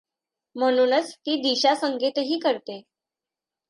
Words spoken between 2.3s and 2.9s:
करते.